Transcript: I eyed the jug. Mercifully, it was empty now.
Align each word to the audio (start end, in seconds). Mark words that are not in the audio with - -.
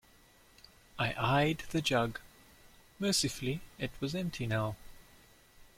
I 0.97 1.13
eyed 1.15 1.59
the 1.69 1.79
jug. 1.79 2.19
Mercifully, 2.97 3.61
it 3.77 3.91
was 3.99 4.15
empty 4.15 4.47
now. 4.47 4.75